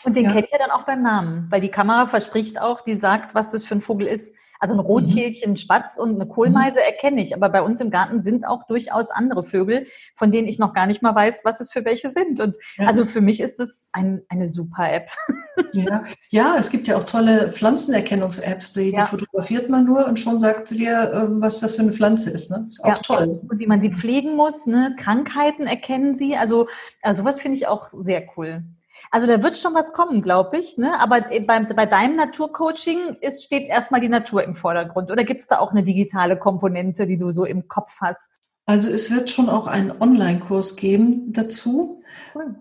[0.05, 0.33] Und den ja.
[0.33, 3.65] kennt ihr dann auch beim Namen, weil die Kamera verspricht auch, die sagt, was das
[3.65, 4.35] für ein Vogel ist.
[4.59, 5.57] Also ein Rotkehlchen.
[5.57, 9.45] Spatz und eine Kohlmeise erkenne ich, aber bei uns im Garten sind auch durchaus andere
[9.45, 12.41] Vögel, von denen ich noch gar nicht mal weiß, was es für welche sind.
[12.41, 12.87] Und ja.
[12.87, 15.11] also für mich ist es ein, eine super App.
[15.73, 16.05] Ja.
[16.31, 19.03] ja, es gibt ja auch tolle Pflanzenerkennungs-Apps, die, ja.
[19.03, 22.31] die, fotografiert man nur und schon sagt sie dir, ähm, was das für eine Pflanze
[22.31, 22.53] ist.
[22.53, 22.67] Ne?
[22.69, 22.95] Ist auch ja.
[22.95, 23.41] toll.
[23.49, 24.95] Und wie man sie pflegen muss, ne?
[24.99, 26.37] Krankheiten erkennen sie.
[26.37, 26.69] Also,
[27.03, 28.63] also sowas finde ich auch sehr cool.
[29.11, 30.77] Also da wird schon was kommen, glaube ich.
[30.77, 31.01] Ne?
[31.01, 35.11] Aber bei, bei deinem Naturcoaching ist, steht erstmal die Natur im Vordergrund.
[35.11, 38.49] Oder gibt es da auch eine digitale Komponente, die du so im Kopf hast?
[38.67, 42.03] Also es wird schon auch einen Online-Kurs geben dazu.
[42.35, 42.55] Cool.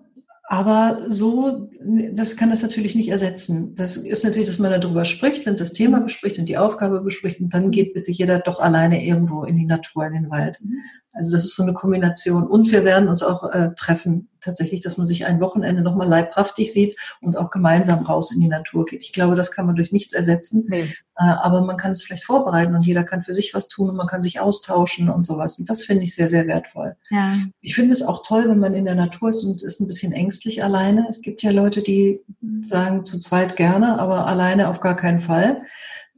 [0.49, 1.69] Aber so,
[2.13, 3.75] das kann das natürlich nicht ersetzen.
[3.75, 7.41] Das ist natürlich, dass man darüber spricht und das Thema bespricht und die Aufgabe bespricht
[7.41, 10.59] und dann geht bitte jeder doch alleine irgendwo in die Natur, in den Wald.
[10.63, 10.79] Mhm.
[11.11, 12.47] Also das ist so eine Kombination.
[12.47, 16.73] Und wir werden uns auch äh, treffen, tatsächlich, dass man sich ein Wochenende nochmal leibhaftig
[16.73, 19.03] sieht und auch gemeinsam raus in die Natur geht.
[19.03, 20.81] Ich glaube, das kann man durch nichts ersetzen, nee.
[20.81, 23.95] äh, aber man kann es vielleicht vorbereiten und jeder kann für sich was tun und
[23.95, 25.59] man kann sich austauschen und sowas.
[25.59, 26.95] Und das finde ich sehr, sehr wertvoll.
[27.09, 27.35] Ja.
[27.61, 30.13] Ich finde es auch toll, wenn man in der Natur ist und ist ein bisschen
[30.13, 31.05] ängstlich alleine.
[31.09, 32.21] Es gibt ja Leute, die
[32.61, 35.61] sagen zu zweit gerne, aber alleine auf gar keinen Fall.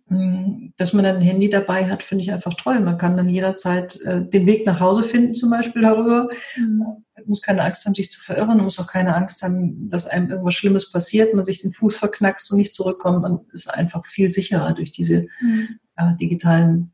[0.09, 2.79] Hm, dass man dann ein Handy dabei hat, finde ich einfach toll.
[2.79, 6.29] Man kann dann jederzeit äh, den Weg nach Hause finden, zum Beispiel darüber.
[6.57, 7.05] Mhm.
[7.19, 8.57] Man muss keine Angst haben, sich zu verirren.
[8.57, 11.97] Man muss auch keine Angst haben, dass einem irgendwas Schlimmes passiert, man sich den Fuß
[11.97, 13.21] verknackst und nicht zurückkommt.
[13.21, 15.79] Man ist einfach viel sicherer durch diese mhm.
[15.95, 16.93] äh, digitalen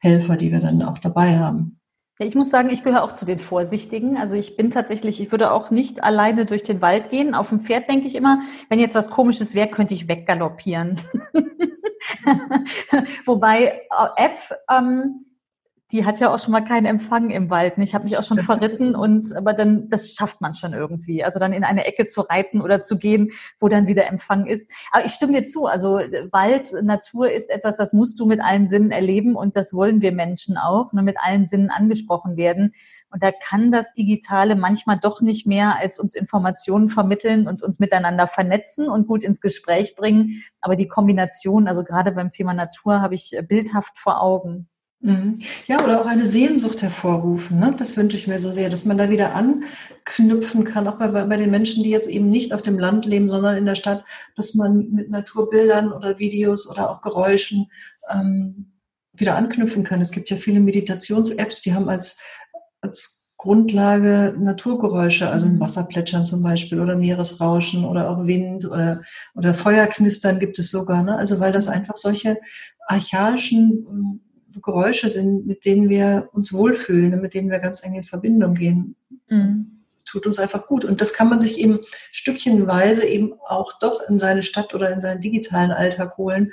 [0.00, 1.78] Helfer, die wir dann auch dabei haben.
[2.20, 4.16] Ja, ich muss sagen, ich gehöre auch zu den Vorsichtigen.
[4.16, 7.34] Also ich bin tatsächlich, ich würde auch nicht alleine durch den Wald gehen.
[7.34, 11.00] Auf dem Pferd denke ich immer, wenn jetzt was Komisches wäre, könnte ich weggaloppieren.
[13.24, 13.80] Wobei äh,
[14.16, 15.26] App, ähm,
[15.90, 17.78] die hat ja auch schon mal keinen Empfang im Wald.
[17.78, 21.24] Ich habe mich auch schon verritten und aber dann das schafft man schon irgendwie.
[21.24, 24.70] Also dann in eine Ecke zu reiten oder zu gehen, wo dann wieder Empfang ist.
[24.92, 25.66] Aber ich stimme dir zu.
[25.66, 25.94] Also
[26.30, 30.12] Wald, Natur ist etwas, das musst du mit allen Sinnen erleben und das wollen wir
[30.12, 32.74] Menschen auch, nur mit allen Sinnen angesprochen werden.
[33.10, 37.78] Und da kann das Digitale manchmal doch nicht mehr als uns Informationen vermitteln und uns
[37.78, 40.44] miteinander vernetzen und gut ins Gespräch bringen.
[40.60, 44.68] Aber die Kombination, also gerade beim Thema Natur, habe ich bildhaft vor Augen.
[45.00, 45.40] Mhm.
[45.66, 47.60] Ja, oder auch eine Sehnsucht hervorrufen.
[47.60, 47.72] Ne?
[47.76, 51.36] Das wünsche ich mir so sehr, dass man da wieder anknüpfen kann, auch bei, bei
[51.36, 54.54] den Menschen, die jetzt eben nicht auf dem Land leben, sondern in der Stadt, dass
[54.54, 57.70] man mit Naturbildern oder Videos oder auch Geräuschen
[58.12, 58.72] ähm,
[59.12, 60.00] wieder anknüpfen kann.
[60.00, 62.20] Es gibt ja viele Meditations-Apps, die haben als,
[62.80, 65.60] als Grundlage Naturgeräusche, also ein mhm.
[65.60, 69.02] Wasserplätschern zum Beispiel oder Meeresrauschen oder auch Wind oder,
[69.36, 71.04] oder Feuerknistern gibt es sogar.
[71.04, 71.16] Ne?
[71.16, 72.38] Also weil das einfach solche
[72.88, 74.20] archaischen ähm,
[74.62, 78.96] Geräusche sind, mit denen wir uns wohlfühlen, mit denen wir ganz eng in Verbindung gehen.
[79.28, 79.84] Mhm.
[80.04, 80.84] Tut uns einfach gut.
[80.84, 81.80] Und das kann man sich eben
[82.12, 86.52] stückchenweise eben auch doch in seine Stadt oder in seinen digitalen Alltag holen.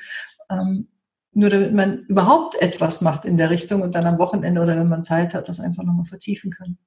[0.50, 0.88] Ähm,
[1.32, 4.88] nur damit man überhaupt etwas macht in der Richtung und dann am Wochenende oder wenn
[4.88, 6.78] man Zeit hat, das einfach nochmal vertiefen kann.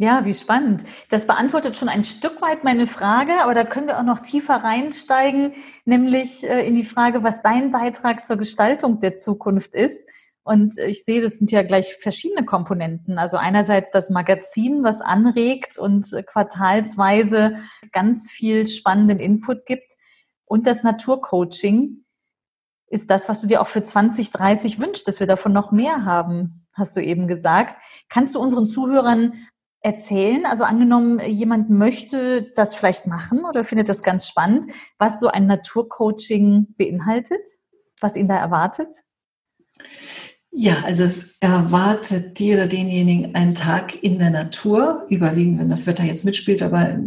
[0.00, 0.84] Ja, wie spannend.
[1.10, 4.54] Das beantwortet schon ein Stück weit meine Frage, aber da können wir auch noch tiefer
[4.54, 5.52] reinsteigen,
[5.84, 10.06] nämlich äh, in die Frage, was dein Beitrag zur Gestaltung der Zukunft ist.
[10.50, 13.18] Und ich sehe, das sind ja gleich verschiedene Komponenten.
[13.18, 17.58] Also einerseits das Magazin, was anregt und quartalsweise
[17.92, 19.92] ganz viel spannenden Input gibt.
[20.46, 22.04] Und das Naturcoaching
[22.88, 26.66] ist das, was du dir auch für 2030 wünschst, dass wir davon noch mehr haben,
[26.72, 27.76] hast du eben gesagt.
[28.08, 29.46] Kannst du unseren Zuhörern
[29.82, 30.46] erzählen?
[30.46, 34.66] Also angenommen, jemand möchte das vielleicht machen oder findet das ganz spannend,
[34.98, 37.46] was so ein Naturcoaching beinhaltet,
[38.00, 38.96] was ihn da erwartet?
[40.52, 45.86] Ja, also es erwartet die oder denjenigen einen Tag in der Natur, überwiegend, wenn das
[45.86, 46.98] Wetter jetzt mitspielt, aber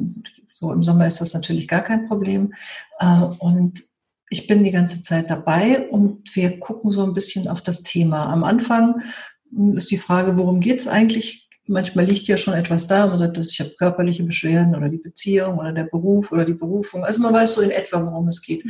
[0.47, 2.53] so im Sommer ist das natürlich gar kein Problem.
[2.99, 3.83] Äh, und
[4.29, 8.27] ich bin die ganze Zeit dabei und wir gucken so ein bisschen auf das Thema.
[8.27, 9.01] Am Anfang
[9.75, 11.49] ist die Frage, worum geht es eigentlich?
[11.67, 14.97] Manchmal liegt ja schon etwas da, man sagt, dass ich habe körperliche Beschwerden oder die
[14.97, 17.03] Beziehung oder der Beruf oder die Berufung.
[17.03, 18.63] Also man weiß so in etwa, worum es geht.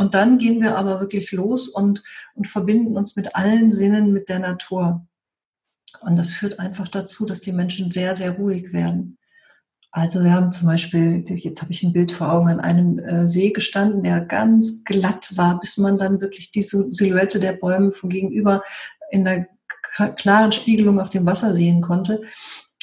[0.00, 2.02] Und dann gehen wir aber wirklich los und,
[2.34, 5.06] und verbinden uns mit allen Sinnen mit der Natur.
[6.00, 9.18] Und das führt einfach dazu, dass die Menschen sehr, sehr ruhig werden.
[9.90, 13.26] Also wir haben zum Beispiel, jetzt habe ich ein Bild vor Augen, an einem äh,
[13.26, 18.08] See gestanden, der ganz glatt war, bis man dann wirklich die Silhouette der Bäume von
[18.08, 18.62] gegenüber
[19.10, 19.48] in der
[20.16, 22.22] klaren Spiegelung auf dem Wasser sehen konnte.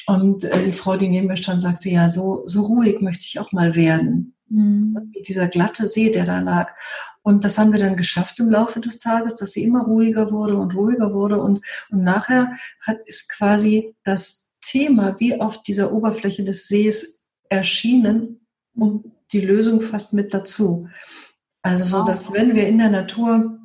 [0.06, 3.40] Und äh, die Frau, die neben mir stand, sagte, ja, so, so ruhig möchte ich
[3.40, 4.36] auch mal werden.
[4.48, 5.12] Mhm.
[5.26, 6.74] Dieser glatte See, der da lag.
[7.22, 10.56] Und das haben wir dann geschafft im Laufe des Tages, dass sie immer ruhiger wurde
[10.56, 11.40] und ruhiger wurde.
[11.40, 18.46] Und, und nachher hat, ist quasi das Thema wie auf dieser Oberfläche des Sees erschienen
[18.74, 20.88] und die Lösung fast mit dazu.
[21.62, 23.58] Also so, dass wenn wir in der Natur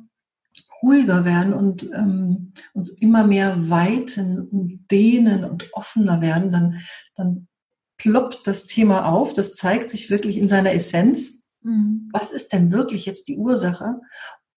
[0.82, 6.80] ruhiger werden und ähm, uns immer mehr weiten und dehnen und offener werden, dann,
[7.14, 7.48] dann
[7.96, 9.32] ploppt das Thema auf.
[9.32, 11.46] Das zeigt sich wirklich in seiner Essenz.
[11.62, 12.08] Mhm.
[12.12, 14.00] Was ist denn wirklich jetzt die Ursache?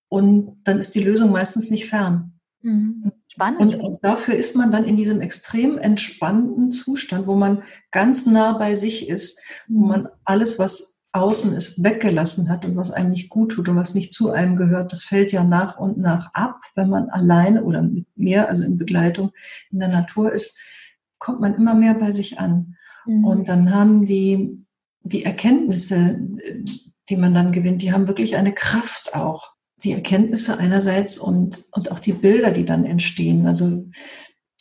[0.09, 2.39] Und dann ist die Lösung meistens nicht fern.
[2.61, 3.11] Mhm.
[3.27, 3.61] Spannend.
[3.61, 8.53] Und auch dafür ist man dann in diesem extrem entspannten Zustand, wo man ganz nah
[8.53, 9.87] bei sich ist, wo mhm.
[9.87, 13.95] man alles, was außen ist, weggelassen hat und was einem nicht gut tut und was
[13.95, 17.81] nicht zu einem gehört, das fällt ja nach und nach ab, wenn man alleine oder
[17.81, 19.31] mit mir, also in Begleitung
[19.71, 20.57] in der Natur ist,
[21.17, 22.76] kommt man immer mehr bei sich an.
[23.07, 23.25] Mhm.
[23.25, 24.63] Und dann haben die,
[25.01, 26.19] die Erkenntnisse,
[27.09, 31.91] die man dann gewinnt, die haben wirklich eine Kraft auch die Erkenntnisse einerseits und, und
[31.91, 33.45] auch die Bilder, die dann entstehen.
[33.45, 33.85] Also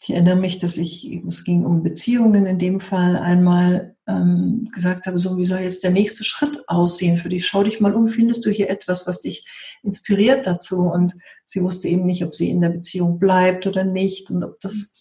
[0.02, 5.06] ich erinnere mich, dass ich, es ging um Beziehungen in dem Fall, einmal ähm, gesagt
[5.06, 7.46] habe, so wie soll jetzt der nächste Schritt aussehen für dich?
[7.46, 9.46] Schau dich mal um, findest du hier etwas, was dich
[9.82, 10.82] inspiriert dazu?
[10.82, 14.60] Und sie wusste eben nicht, ob sie in der Beziehung bleibt oder nicht und ob
[14.60, 14.95] das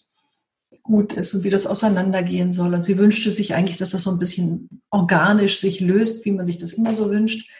[0.86, 2.74] gut ist und wie das auseinandergehen soll.
[2.74, 6.46] Und sie wünschte sich eigentlich, dass das so ein bisschen organisch sich löst, wie man
[6.46, 7.50] sich das immer so wünscht.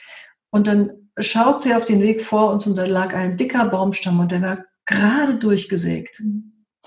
[0.51, 4.21] Und dann schaut sie auf den Weg vor uns und da lag ein dicker Baumstamm
[4.21, 6.23] und der war gerade durchgesägt.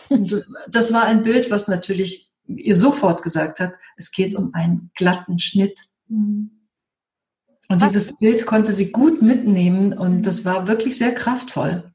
[0.09, 4.53] Und das, das war ein Bild, was natürlich ihr sofort gesagt hat, es geht um
[4.53, 5.79] einen glatten Schnitt.
[7.67, 11.91] Und dieses Bild konnte sie gut mitnehmen und das war wirklich sehr kraftvoll.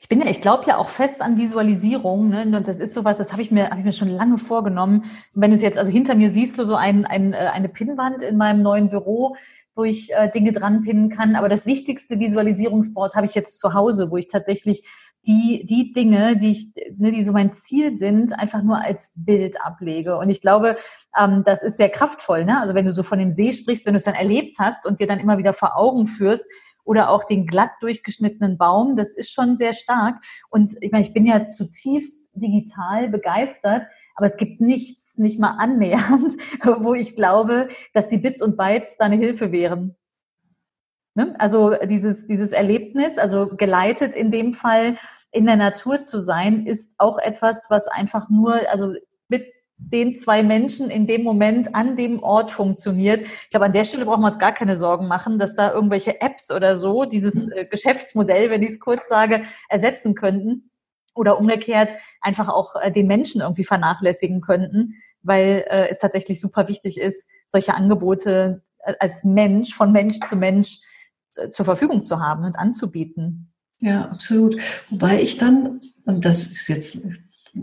[0.00, 2.42] Ich bin ja, ich glaube ja auch fest an Visualisierung, ne?
[2.42, 5.04] Und das ist sowas, das habe ich mir, habe ich mir schon lange vorgenommen.
[5.34, 8.22] Wenn du es jetzt, also hinter mir siehst du so ein, ein, äh, eine Pinnwand
[8.22, 9.36] in meinem neuen Büro,
[9.74, 11.36] wo ich äh, Dinge dran pinnen kann.
[11.36, 14.82] Aber das wichtigste Visualisierungsboard habe ich jetzt zu Hause, wo ich tatsächlich
[15.26, 19.60] die, die Dinge, die ich, ne, die so mein Ziel sind, einfach nur als Bild
[19.60, 20.16] ablege.
[20.18, 20.76] Und ich glaube,
[21.18, 22.44] ähm, das ist sehr kraftvoll.
[22.44, 22.60] Ne?
[22.60, 25.00] Also wenn du so von dem See sprichst, wenn du es dann erlebt hast und
[25.00, 26.46] dir dann immer wieder vor Augen führst,
[26.86, 30.16] oder auch den glatt durchgeschnittenen Baum, das ist schon sehr stark.
[30.48, 33.82] Und ich meine, ich bin ja zutiefst digital begeistert,
[34.14, 36.36] aber es gibt nichts, nicht mal annähernd,
[36.78, 39.96] wo ich glaube, dass die Bits und Bytes da eine Hilfe wären.
[41.14, 41.34] Ne?
[41.38, 44.96] Also dieses, dieses Erlebnis, also geleitet in dem Fall
[45.32, 48.94] in der Natur zu sein, ist auch etwas, was einfach nur, also
[49.28, 53.26] mit den zwei Menschen in dem Moment an dem Ort funktioniert.
[53.44, 56.20] Ich glaube, an der Stelle brauchen wir uns gar keine Sorgen machen, dass da irgendwelche
[56.20, 60.70] Apps oder so dieses äh, Geschäftsmodell, wenn ich es kurz sage, ersetzen könnten
[61.14, 66.68] oder umgekehrt einfach auch äh, den Menschen irgendwie vernachlässigen könnten, weil äh, es tatsächlich super
[66.68, 68.62] wichtig ist, solche Angebote
[69.00, 70.78] als Mensch, von Mensch zu Mensch
[71.50, 73.52] zur Verfügung zu haben und anzubieten.
[73.80, 74.56] Ja, absolut.
[74.90, 77.06] Wobei ich dann, und das ist jetzt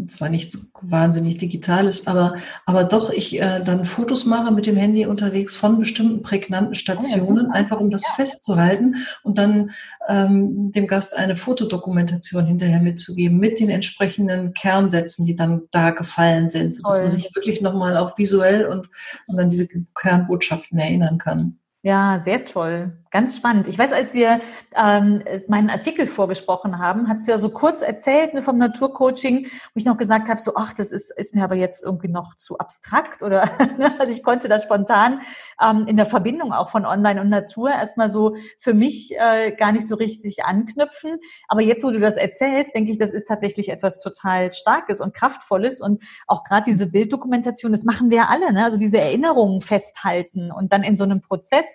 [0.07, 5.05] zwar nichts wahnsinnig Digitales, aber, aber doch ich äh, dann Fotos mache mit dem Handy
[5.05, 9.71] unterwegs von bestimmten prägnanten Stationen, oh, einfach um das festzuhalten und dann
[10.07, 16.49] ähm, dem Gast eine Fotodokumentation hinterher mitzugeben mit den entsprechenden Kernsätzen, die dann da gefallen
[16.49, 17.01] sind, sodass Toll.
[17.01, 18.89] man sich wirklich nochmal auch visuell und,
[19.27, 21.59] und an diese Kernbotschaften erinnern kann.
[21.85, 22.93] Ja, sehr toll.
[23.11, 23.67] Ganz spannend.
[23.67, 24.39] Ich weiß, als wir
[24.73, 29.49] ähm, meinen Artikel vorgesprochen haben, hast du ja so kurz erzählt ne, vom Naturcoaching, wo
[29.75, 32.57] ich noch gesagt habe, so, ach, das ist, ist mir aber jetzt irgendwie noch zu
[32.57, 35.21] abstrakt oder, ne, also ich konnte das spontan
[35.61, 39.73] ähm, in der Verbindung auch von Online und Natur erstmal so für mich äh, gar
[39.73, 41.19] nicht so richtig anknüpfen.
[41.49, 45.13] Aber jetzt, wo du das erzählst, denke ich, das ist tatsächlich etwas total Starkes und
[45.13, 48.63] Kraftvolles und auch gerade diese Bilddokumentation, das machen wir ja alle, ne?
[48.63, 51.72] also diese Erinnerungen festhalten und dann in so einem Prozess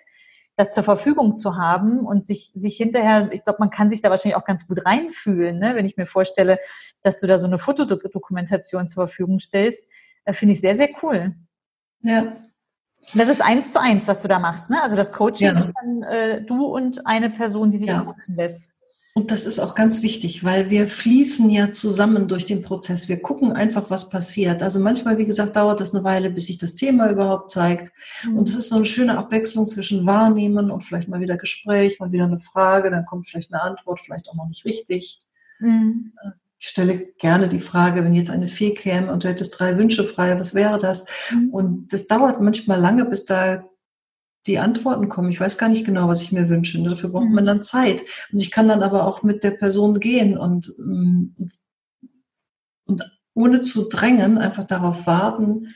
[0.59, 4.09] das zur Verfügung zu haben und sich, sich hinterher, ich glaube, man kann sich da
[4.09, 5.73] wahrscheinlich auch ganz gut reinfühlen, ne?
[5.73, 6.59] wenn ich mir vorstelle,
[7.01, 9.87] dass du da so eine Fotodokumentation zur Verfügung stellst,
[10.25, 11.33] äh, finde ich sehr, sehr cool.
[12.01, 12.35] Ja.
[13.13, 14.83] Das ist eins zu eins, was du da machst, ne?
[14.83, 15.71] Also das Coaching ja.
[15.81, 18.01] dann äh, du und eine Person, die sich ja.
[18.01, 18.65] coachen lässt.
[19.15, 23.09] Und das ist auch ganz wichtig, weil wir fließen ja zusammen durch den Prozess.
[23.09, 24.61] Wir gucken einfach, was passiert.
[24.61, 27.91] Also manchmal, wie gesagt, dauert das eine Weile, bis sich das Thema überhaupt zeigt.
[28.23, 28.37] Mhm.
[28.37, 32.11] Und es ist so eine schöne Abwechslung zwischen Wahrnehmen und vielleicht mal wieder Gespräch, mal
[32.11, 35.21] wieder eine Frage, dann kommt vielleicht eine Antwort, vielleicht auch noch nicht richtig.
[35.59, 36.13] Mhm.
[36.59, 40.03] Ich stelle gerne die Frage, wenn jetzt eine Fee käme und du hättest drei Wünsche
[40.03, 41.05] frei, was wäre das?
[41.31, 41.49] Mhm.
[41.49, 43.63] Und das dauert manchmal lange, bis da
[44.47, 45.29] die Antworten kommen.
[45.29, 46.81] Ich weiß gar nicht genau, was ich mir wünsche.
[46.81, 47.47] Dafür braucht man mhm.
[47.47, 48.01] dann Zeit.
[48.31, 51.35] Und ich kann dann aber auch mit der Person gehen und, ähm,
[52.85, 55.67] und ohne zu drängen einfach darauf warten,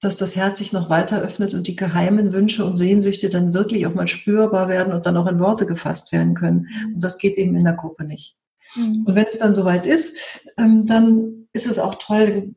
[0.00, 3.86] dass das Herz sich noch weiter öffnet und die geheimen Wünsche und Sehnsüchte dann wirklich
[3.86, 6.68] auch mal spürbar werden und dann auch in Worte gefasst werden können.
[6.68, 6.94] Mhm.
[6.94, 8.36] Und das geht eben in der Gruppe nicht.
[8.74, 9.04] Mhm.
[9.06, 12.54] Und wenn es dann soweit ist, ähm, dann ist es auch toll,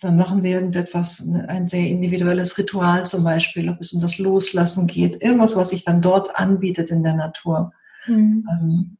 [0.00, 4.18] dann machen wir irgendetwas, ne, ein sehr individuelles Ritual zum Beispiel, ob es um das
[4.18, 7.72] Loslassen geht, irgendwas, was sich dann dort anbietet in der Natur.
[8.06, 8.48] Mhm.
[8.50, 8.96] Ähm,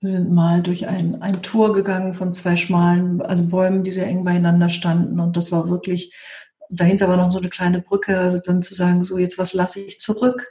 [0.00, 4.06] wir sind mal durch ein, ein Tor gegangen von zwei schmalen, also Bäumen, die sehr
[4.06, 6.12] eng beieinander standen und das war wirklich,
[6.70, 9.80] dahinter war noch so eine kleine Brücke, also dann zu sagen, so jetzt was lasse
[9.80, 10.44] ich zurück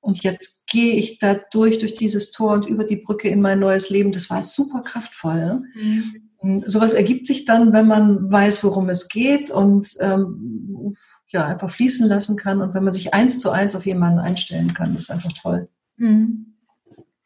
[0.00, 3.58] und jetzt gehe ich da durch, durch dieses Tor und über die Brücke in mein
[3.60, 4.12] neues Leben.
[4.12, 5.62] Das war super kraftvoll.
[5.74, 6.27] Mhm.
[6.66, 10.92] Sowas ergibt sich dann, wenn man weiß, worum es geht und ähm,
[11.28, 14.72] ja, einfach fließen lassen kann und wenn man sich eins zu eins auf jemanden einstellen
[14.72, 14.94] kann.
[14.94, 15.68] Das ist einfach toll.
[15.96, 16.54] Mhm.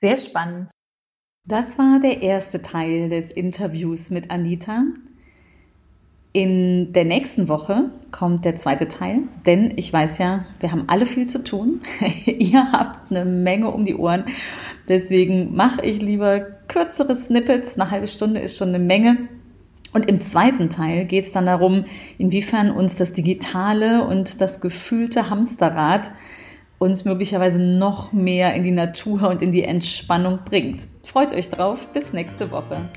[0.00, 0.70] Sehr spannend.
[1.44, 4.84] Das war der erste Teil des Interviews mit Anita.
[6.32, 11.04] In der nächsten Woche kommt der zweite Teil, denn ich weiß ja, wir haben alle
[11.04, 11.82] viel zu tun.
[12.26, 14.24] Ihr habt eine Menge um die Ohren.
[14.88, 17.78] Deswegen mache ich lieber kürzere Snippets.
[17.78, 19.28] Eine halbe Stunde ist schon eine Menge.
[19.92, 21.84] Und im zweiten Teil geht es dann darum,
[22.18, 26.10] inwiefern uns das digitale und das gefühlte Hamsterrad
[26.78, 30.86] uns möglicherweise noch mehr in die Natur und in die Entspannung bringt.
[31.04, 31.88] Freut euch drauf.
[31.92, 32.88] Bis nächste Woche.